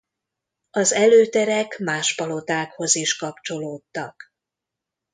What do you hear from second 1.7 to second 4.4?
más palotákhoz is kapcsolódtak.